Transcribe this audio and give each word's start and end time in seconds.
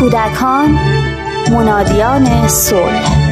کودکان 0.00 0.78
منادیان 1.50 2.48
صلح. 2.48 3.25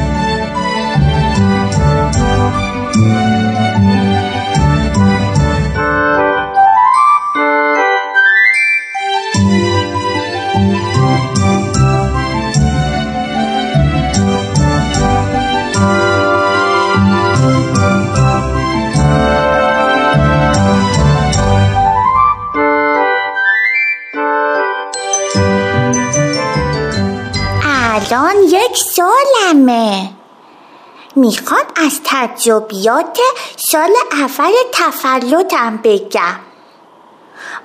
می‌خوام 31.15 31.65
از 31.75 32.01
تجربیات 32.03 33.19
سال 33.57 33.93
اول 34.11 34.51
تفلتم 34.73 35.79
بگم. 35.83 36.39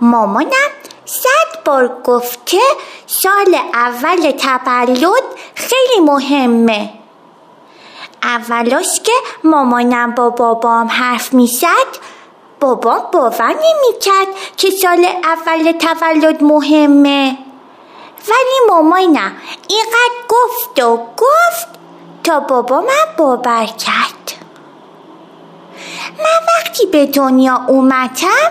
مامانم 0.01 0.71
صد 1.05 1.65
بار 1.65 2.01
گفته 2.05 2.59
سال 3.07 3.55
اول 3.75 4.31
تولد 4.31 5.25
خیلی 5.55 6.01
مهمه. 6.01 6.93
اولش 8.23 9.01
که 9.05 9.13
مامانم 9.45 10.15
با 10.15 10.31
بابام 10.31 10.89
حرف 10.89 11.35
می‌زد 11.35 11.91
بابام 12.61 13.03
باور 13.13 13.49
نمی‌کرد 13.49 14.29
که 14.57 14.71
سال 14.71 15.07
اول 15.25 15.73
تولد 15.73 16.43
مهمه. 16.43 17.39
ولی 18.29 18.69
مامانم 18.69 19.33
اینقدر 19.69 20.15
گفت 20.29 20.81
و 20.81 20.97
گفت 20.97 21.80
بابا 22.39 22.81
من 22.81 23.17
باور 23.19 23.67
کرد. 23.67 24.33
من 26.19 26.41
وقتی 26.49 26.87
به 26.87 27.07
دنیا 27.07 27.61
اومدم 27.69 28.51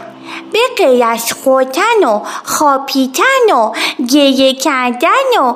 به 0.53 0.59
غیر 0.77 1.03
از 1.03 1.33
خورتن 1.33 2.03
و 2.03 2.21
خاپیتن 2.43 3.53
و 3.53 3.71
گریه 4.09 4.53
کردن 4.53 5.39
و 5.41 5.53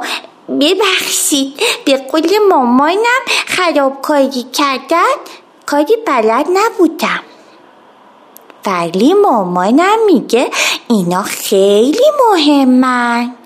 ببخشید 0.60 1.60
به 1.86 1.98
قول 1.98 2.30
مامانم 2.50 3.22
خرابکاری 3.48 4.44
کردن 4.44 5.14
کاری 5.66 5.98
بلد 6.08 6.48
نبودم. 6.54 7.24
ولی 8.66 9.14
مامانم 9.14 10.06
میگه 10.06 10.52
اینا 10.88 11.22
خیلی 11.22 12.06
مهمن. 12.32 13.43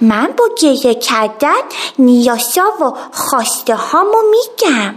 من 0.00 0.34
با 0.36 0.48
گریه 0.60 0.94
کردن 0.94 1.62
نیاسا 1.98 2.62
و 2.80 2.94
خواسته 3.12 3.74
هامو 3.74 4.22
میگم. 4.30 4.94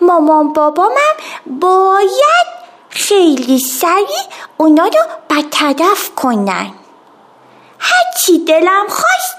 مامان 0.00 0.52
بابامم 0.52 1.16
باید 1.46 2.46
خیلی 2.90 3.58
سریع 3.58 4.24
اونا 4.56 4.84
رو 4.84 5.00
برطرف 5.28 6.10
کنن. 6.16 6.74
هرچی 7.78 8.38
دلم 8.38 8.86
خواست 8.88 9.36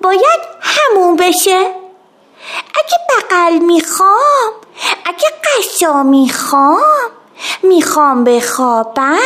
باید 0.00 0.40
همون 0.60 1.16
بشه. 1.16 1.74
اگه 2.74 2.98
بقل 3.10 3.58
می‌خوام 3.58 4.52
اگه 5.04 5.28
قشا 5.44 6.02
می‌خوام 6.02 7.10
می‌خوام 7.62 8.24
بخوابم 8.24 9.18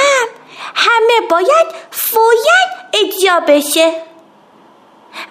همه 0.75 1.29
باید 1.31 1.67
فویت 1.91 2.71
اجرا 2.93 3.41
بشه. 3.49 3.93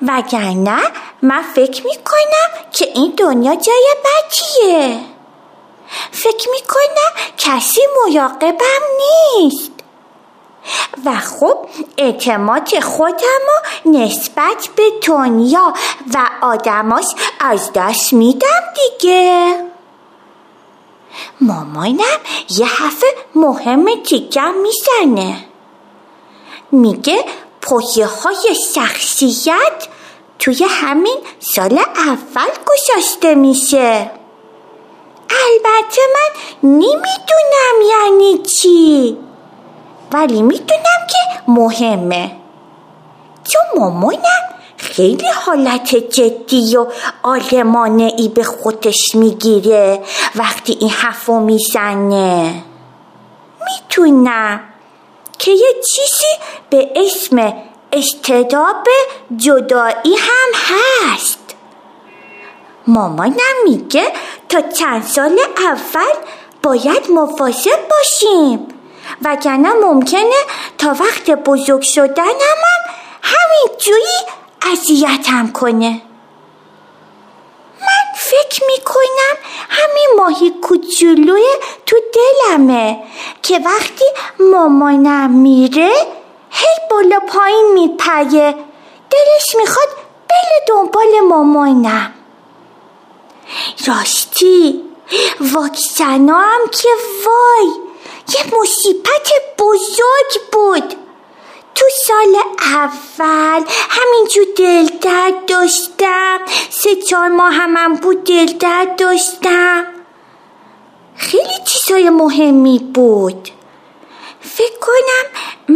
وگرنه 0.08 0.82
من 1.22 1.42
فکر 1.42 1.86
می‌کنم 1.86 2.70
که 2.72 2.92
این 2.96 3.14
دنیا 3.18 3.56
جای 3.56 3.88
بدیه. 4.06 5.00
فکر 6.12 6.50
می‌کنم 6.50 7.24
کسی 7.38 7.82
مراقبم 8.06 8.82
نیست. 9.38 9.72
و 11.06 11.20
خب 11.20 11.58
اعتماد 11.98 12.80
خودم 12.80 13.42
و 13.48 13.90
نسبت 13.90 14.70
به 14.76 14.84
دنیا 15.08 15.74
و 16.14 16.30
آدماش 16.42 17.06
از 17.40 17.72
دست 17.76 18.14
میدم 18.14 18.64
دیگه. 18.76 19.56
مامانم 21.42 22.20
یه 22.50 22.66
حرف 22.66 23.04
مهم 23.36 23.90
دیگه 24.04 24.54
می‌زنه. 24.56 25.46
میگه 26.72 27.26
پایه 27.64 28.06
های 28.06 28.56
شخصیت 28.76 29.88
توی 30.40 30.66
همین 30.70 31.18
سال 31.40 31.80
اول 31.96 32.50
گذاشته 32.68 33.36
میشه. 33.36 34.12
البته 35.30 36.02
من 36.14 36.42
نمی‌دونم 36.64 37.76
یعنی 37.90 38.38
چی 38.38 39.18
ولی 40.12 40.42
می‌دونم 40.42 41.08
که 41.10 41.42
مهمه. 41.48 42.32
چون 43.44 43.62
مامانم 43.78 44.44
خیلی 44.78 45.28
حالت 45.46 45.96
جدی 45.96 46.78
و 46.78 46.88
آلمانه 47.24 48.14
ای 48.18 48.28
به 48.28 48.44
خودش 48.44 49.16
می‌گیره 49.16 50.04
وقتی 50.36 50.78
این 50.80 50.90
حرفو 50.90 51.40
می‌زنه. 51.40 52.64
می‌تونم. 53.66 54.73
که 55.40 55.52
یه 55.52 55.74
چیزی 55.94 56.34
به 56.70 56.90
اسم 56.96 57.54
اشتداب 57.92 58.88
جدایی 59.38 60.16
هم 60.18 60.50
هست. 60.54 61.40
مامانم 62.88 63.56
میگه 63.64 64.14
تا 64.50 64.62
چند 64.62 65.04
سال 65.04 65.40
اول 65.58 66.14
باید 66.64 67.10
مواظب 67.10 67.88
باشیم. 67.90 68.68
وگرنه 69.22 69.74
ممکنه 69.74 70.36
تا 70.78 70.96
وقت 71.00 71.32
بزرگ 71.32 71.82
شدنم 71.82 72.28
هم 72.28 72.94
همین 73.22 73.78
جویی 73.78 74.20
اذیتم 74.72 75.52
کنه. 75.52 76.02
من 77.82 78.14
فکر 78.16 78.64
می‌کنم 78.68 79.36
همین 79.70 80.08
ماهی 80.18 80.50
کوچولوی 80.62 81.48
تو 81.86 81.96
دلمه 82.14 83.04
که 83.44 83.60
وقتی 83.66 84.06
مامانم 84.40 85.32
میره 85.32 85.94
هی 86.50 86.78
بالا 86.92 87.20
پایین 87.20 87.72
میپره 87.74 88.56
دلش 89.10 89.56
می‌خواد 89.56 89.88
بله 90.30 90.66
دنبال 90.68 91.20
مامانم. 91.30 92.14
راستی 93.88 94.84
واکسنا 95.42 96.40
هم 96.40 96.62
که 96.72 96.90
وای 97.26 97.68
یه 98.36 98.60
مصیبت 98.60 99.30
بزرگ 99.60 100.42
بود. 100.52 100.96
تو 101.76 101.86
سال 102.06 102.36
اول 102.60 103.64
همینجور 103.90 104.46
دل 104.58 104.98
درد 105.02 105.46
داشتم 105.46 106.40
سه 106.70 106.96
چهار 106.96 107.28
ماه 107.28 107.54
هم 107.54 107.96
بود 107.96 108.24
دل 108.24 108.46
درد 108.46 108.96
داشتم. 108.96 109.93
خیلی 111.32 111.58
چیزای 111.66 112.10
مهمی 112.10 112.80
بود. 112.80 113.50
فکر 114.42 114.80
کنم 114.82 115.26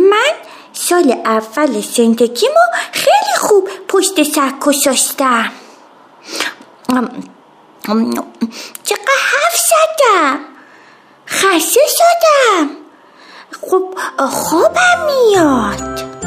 من 0.10 0.34
سال 0.74 1.12
اول 1.26 1.82
زندگیمو 1.82 2.66
خیلی 2.92 3.38
خوب 3.40 3.70
پشت 3.88 4.24
سر 4.24 4.54
کشاشتم 4.62 5.52
چقدر 8.84 9.18
حرف 9.34 9.58
زدم؟ 9.70 10.40
خسته 11.28 11.80
شدم. 11.98 12.70
خب 13.62 13.98
خوابم 14.30 15.06
میاد. 15.06 16.27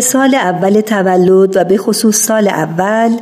سه 0.00 0.02
سال 0.02 0.34
اول 0.34 0.80
تولد 0.80 1.56
و 1.56 1.64
به 1.64 1.78
خصوص 1.78 2.16
سال 2.16 2.48
اول 2.48 3.16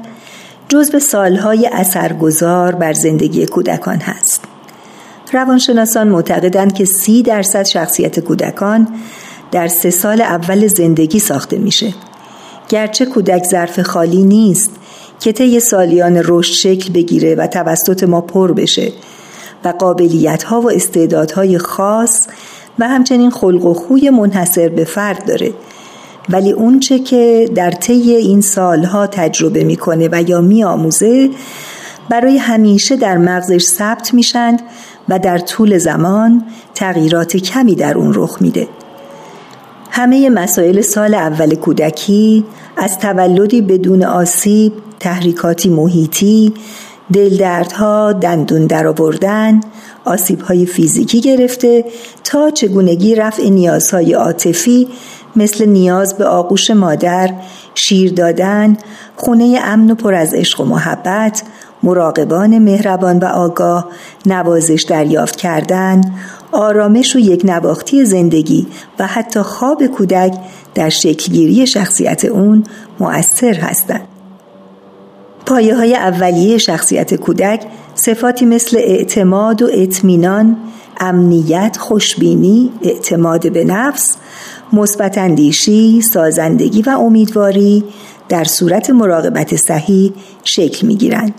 جزو 0.68 0.98
سالهای 0.98 1.70
اثرگذار 1.72 2.74
بر 2.74 2.92
زندگی 2.92 3.46
کودکان 3.46 3.96
هست. 3.96 4.44
روانشناسان 5.32 6.08
معتقدند 6.08 6.74
که 6.74 6.84
سی 6.84 7.22
درصد 7.22 7.62
شخصیت 7.62 8.20
کودکان 8.20 8.88
در 9.52 9.68
سه 9.68 9.90
سال 9.90 10.20
اول 10.20 10.66
زندگی 10.66 11.18
ساخته 11.18 11.58
میشه. 11.58 11.94
گرچه 12.68 13.06
کودک 13.06 13.44
ظرف 13.44 13.80
خالی 13.80 14.22
نیست 14.22 14.70
که 15.20 15.32
طی 15.32 15.60
سالیان 15.60 16.22
رشد 16.24 16.52
شکل 16.52 16.92
بگیره 16.92 17.34
و 17.34 17.46
توسط 17.46 18.04
ما 18.04 18.20
پر 18.20 18.52
بشه 18.52 18.92
و 19.64 19.68
قابلیت 19.68 20.42
ها 20.42 20.60
و 20.60 20.70
استعدادهای 20.70 21.58
خاص 21.58 22.26
و 22.78 22.88
همچنین 22.88 23.30
خلق 23.30 23.64
و 23.64 23.74
خوی 23.74 24.10
منحصر 24.10 24.68
به 24.68 24.84
فرد 24.84 25.26
داره. 25.26 25.52
ولی 26.28 26.52
اونچه 26.52 26.98
که 26.98 27.50
در 27.54 27.70
طی 27.70 28.14
این 28.14 28.40
سالها 28.40 29.06
تجربه 29.06 29.64
می‌کنه 29.64 30.08
و 30.12 30.22
یا 30.22 30.40
میآموزه 30.40 31.30
برای 32.08 32.38
همیشه 32.38 32.96
در 32.96 33.18
مغزش 33.18 33.62
ثبت 33.62 34.14
میشند 34.14 34.62
و 35.08 35.18
در 35.18 35.38
طول 35.38 35.78
زمان 35.78 36.44
تغییرات 36.74 37.36
کمی 37.36 37.74
در 37.74 37.98
اون 37.98 38.12
رخ 38.14 38.36
میده. 38.40 38.68
همه 39.90 40.30
مسائل 40.30 40.80
سال 40.80 41.14
اول 41.14 41.54
کودکی 41.54 42.44
از 42.76 42.98
تولدی 42.98 43.62
بدون 43.62 44.04
آسیب 44.04 44.72
تحریکاتی 45.00 45.68
محیطی 45.68 46.54
دلدردها 47.12 48.12
دندون 48.12 48.66
درآوردن 48.66 49.60
آسیبهای 50.04 50.66
فیزیکی 50.66 51.20
گرفته 51.20 51.84
تا 52.24 52.50
چگونگی 52.50 53.14
رفع 53.14 53.48
نیازهای 53.48 54.12
عاطفی 54.12 54.88
مثل 55.36 55.66
نیاز 55.66 56.14
به 56.14 56.24
آغوش 56.24 56.70
مادر 56.70 57.30
شیر 57.74 58.12
دادن 58.12 58.76
خونه 59.16 59.60
امن 59.64 59.90
و 59.90 59.94
پر 59.94 60.14
از 60.14 60.34
عشق 60.34 60.60
و 60.60 60.64
محبت 60.64 61.42
مراقبان 61.82 62.58
مهربان 62.58 63.18
و 63.18 63.24
آگاه 63.24 63.88
نوازش 64.26 64.84
دریافت 64.88 65.36
کردن 65.36 66.00
آرامش 66.52 67.16
و 67.16 67.18
یک 67.18 67.42
نواختی 67.44 68.04
زندگی 68.04 68.66
و 68.98 69.06
حتی 69.06 69.40
خواب 69.40 69.86
کودک 69.86 70.34
در 70.74 70.88
شکلگیری 70.88 71.66
شخصیت 71.66 72.24
اون 72.24 72.64
مؤثر 73.00 73.54
هستند. 73.54 74.08
پایه 75.46 75.76
های 75.76 75.94
اولیه 75.94 76.58
شخصیت 76.58 77.14
کودک 77.14 77.66
صفاتی 77.94 78.44
مثل 78.46 78.76
اعتماد 78.76 79.62
و 79.62 79.68
اطمینان، 79.72 80.56
امنیت، 81.00 81.76
خوشبینی، 81.80 82.70
اعتماد 82.82 83.52
به 83.52 83.64
نفس، 83.64 84.16
مثبت 84.72 85.18
اندیشی، 85.18 86.02
سازندگی 86.02 86.82
و 86.82 86.90
امیدواری 86.90 87.84
در 88.28 88.44
صورت 88.44 88.90
مراقبت 88.90 89.56
صحیح 89.56 90.12
شکل 90.44 90.86
می 90.86 90.96
گیرند. 90.96 91.34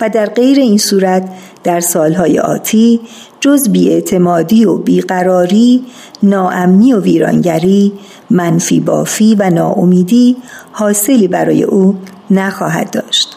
و 0.00 0.08
در 0.08 0.26
غیر 0.26 0.58
این 0.58 0.78
صورت 0.78 1.28
در 1.64 1.80
سالهای 1.80 2.38
آتی 2.38 3.00
جز 3.40 3.68
بیاعتمادی 3.68 4.64
و 4.64 4.76
بیقراری 4.76 5.84
ناامنی 6.22 6.92
و 6.92 7.00
ویرانگری 7.00 7.92
منفی 8.30 8.80
بافی 8.80 9.34
و 9.34 9.50
ناامیدی 9.50 10.36
حاصلی 10.72 11.28
برای 11.28 11.62
او 11.62 11.96
نخواهد 12.30 12.90
داشت 12.90 13.36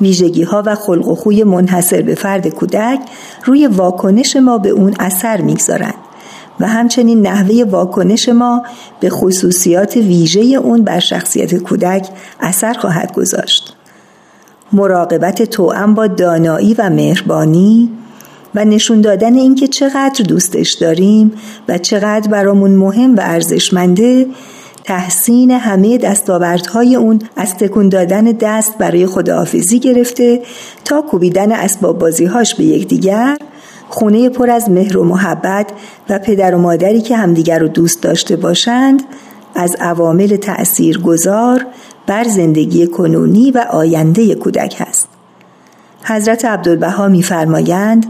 ویژگی 0.00 0.42
ها 0.42 0.62
و 0.66 0.74
خلق 0.74 1.08
و 1.08 1.14
خوی 1.14 1.44
منحصر 1.44 2.02
به 2.02 2.14
فرد 2.14 2.48
کودک 2.48 3.00
روی 3.44 3.66
واکنش 3.66 4.36
ما 4.36 4.58
به 4.58 4.68
اون 4.68 4.94
اثر 5.00 5.40
می‌گذارند 5.40 6.03
و 6.60 6.66
همچنین 6.66 7.26
نحوه 7.26 7.64
واکنش 7.70 8.28
ما 8.28 8.62
به 9.00 9.10
خصوصیات 9.10 9.96
ویژه 9.96 10.40
اون 10.40 10.82
بر 10.82 10.98
شخصیت 10.98 11.54
کودک 11.54 12.08
اثر 12.40 12.72
خواهد 12.72 13.14
گذاشت. 13.14 13.76
مراقبت 14.72 15.42
توأم 15.42 15.94
با 15.94 16.06
دانایی 16.06 16.74
و 16.74 16.90
مهربانی 16.90 17.90
و 18.54 18.64
نشون 18.64 19.00
دادن 19.00 19.34
اینکه 19.34 19.68
چقدر 19.68 20.24
دوستش 20.28 20.72
داریم 20.72 21.32
و 21.68 21.78
چقدر 21.78 22.30
برامون 22.30 22.70
مهم 22.70 23.16
و 23.16 23.20
ارزشمنده 23.22 24.26
تحسین 24.84 25.50
همه 25.50 25.98
دستاوردهای 25.98 26.96
اون 26.96 27.18
از 27.36 27.54
تکون 27.54 27.88
دادن 27.88 28.24
دست 28.24 28.78
برای 28.78 29.06
خداحافظی 29.06 29.78
گرفته 29.78 30.42
تا 30.84 31.02
کوبیدن 31.02 31.52
اسباب 31.52 31.98
بازیهاش 31.98 32.54
به 32.54 32.64
یکدیگر 32.64 33.36
خونه 33.94 34.28
پر 34.28 34.50
از 34.50 34.70
مهر 34.70 34.98
و 34.98 35.04
محبت 35.04 35.72
و 36.08 36.18
پدر 36.18 36.54
و 36.54 36.58
مادری 36.58 37.00
که 37.00 37.16
همدیگر 37.16 37.58
رو 37.58 37.68
دوست 37.68 38.02
داشته 38.02 38.36
باشند 38.36 39.02
از 39.54 39.76
عوامل 39.80 40.36
تأثیر 40.36 41.00
گذار 41.00 41.66
بر 42.06 42.24
زندگی 42.24 42.86
کنونی 42.86 43.50
و 43.50 43.58
آینده 43.58 44.34
کودک 44.34 44.82
است. 44.88 45.08
حضرت 46.04 46.44
عبدالبها 46.44 47.08
میفرمایند 47.08 48.06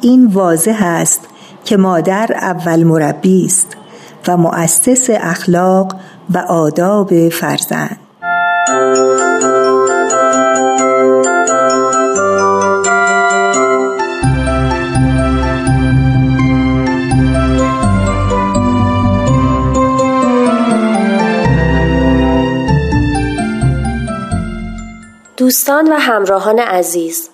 این 0.00 0.26
واضح 0.26 0.82
است 0.82 1.20
که 1.64 1.76
مادر 1.76 2.30
اول 2.32 2.84
مربی 2.84 3.44
است 3.44 3.76
و 4.28 4.36
مؤسس 4.36 5.10
اخلاق 5.10 5.96
و 6.30 6.38
آداب 6.38 7.28
فرزند. 7.28 7.96
دوستان 25.46 25.92
و 25.92 25.96
همراهان 25.96 26.58
عزیز 26.58 27.30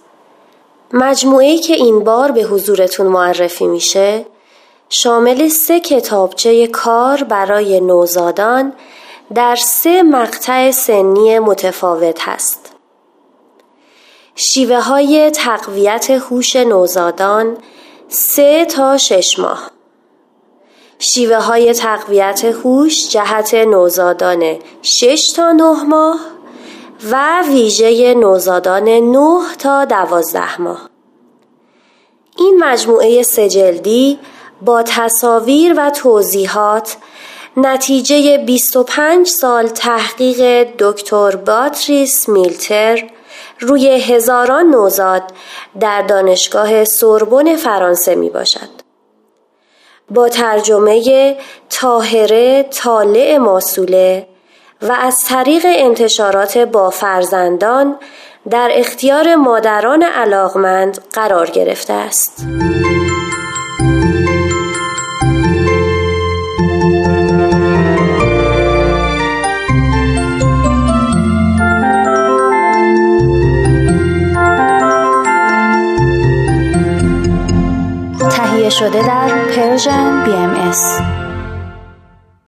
مجموعه 0.92 1.58
که 1.58 1.74
این 1.74 2.04
بار 2.04 2.32
به 2.32 2.42
حضورتون 2.42 3.06
معرفی 3.06 3.66
میشه 3.66 4.26
شامل 4.88 5.48
سه 5.48 5.80
کتابچه 5.80 6.66
کار 6.66 7.22
برای 7.24 7.80
نوزادان 7.80 8.72
در 9.34 9.56
سه 9.56 10.02
مقطع 10.02 10.70
سنی 10.70 11.38
متفاوت 11.38 12.28
هست. 12.28 12.72
شیوه 14.34 14.80
های 14.80 15.30
تقویت 15.30 16.10
هوش 16.10 16.56
نوزادان 16.56 17.56
سه 18.08 18.64
تا 18.64 18.96
شش 18.96 19.38
ماه 19.38 19.70
شیوه 20.98 21.36
های 21.36 21.74
تقویت 21.74 22.44
هوش 22.44 23.08
جهت 23.08 23.54
نوزادان 23.54 24.58
شش 24.82 25.32
تا 25.36 25.52
نه 25.52 25.82
ماه 25.82 26.41
و 27.10 27.42
ویژه 27.42 28.14
نوزادان 28.14 28.88
9 28.88 29.40
تا 29.58 29.84
12 29.84 30.60
ماه 30.60 30.90
این 32.38 32.64
مجموعه 32.64 33.22
سجلدی 33.22 34.18
با 34.62 34.82
تصاویر 34.82 35.74
و 35.76 35.90
توضیحات 35.90 36.96
نتیجه 37.56 38.38
25 38.38 39.26
سال 39.26 39.66
تحقیق 39.66 40.68
دکتر 40.78 41.36
باتریس 41.36 42.28
میلتر 42.28 43.10
روی 43.60 43.88
هزاران 43.88 44.66
نوزاد 44.66 45.22
در 45.80 46.02
دانشگاه 46.02 46.84
سوربن 46.84 47.56
فرانسه 47.56 48.14
می 48.14 48.30
باشد. 48.30 48.82
با 50.10 50.28
ترجمه 50.28 51.36
تاهره 51.70 52.62
طالع 52.62 53.36
ماسوله 53.36 54.31
و 54.82 54.92
از 54.92 55.24
طریق 55.24 55.62
انتشارات 55.66 56.58
با 56.58 56.90
فرزندان 56.90 57.96
در 58.50 58.70
اختیار 58.72 59.34
مادران 59.34 60.02
علاقمند 60.02 60.98
قرار 61.12 61.50
گرفته 61.50 61.92
است. 61.92 62.46